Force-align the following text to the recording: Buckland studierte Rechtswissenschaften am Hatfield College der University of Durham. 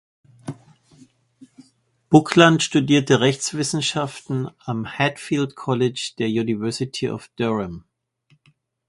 Buckland 2.09 2.63
studierte 2.63 3.19
Rechtswissenschaften 3.19 4.49
am 4.65 4.87
Hatfield 4.97 5.55
College 5.55 6.13
der 6.17 6.27
University 6.29 7.07
of 7.11 7.29
Durham. 7.35 7.85